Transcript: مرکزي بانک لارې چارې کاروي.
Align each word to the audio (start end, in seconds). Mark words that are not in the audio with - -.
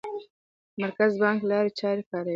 مرکزي 0.81 1.17
بانک 1.21 1.39
لارې 1.51 1.71
چارې 1.79 2.03
کاروي. 2.09 2.29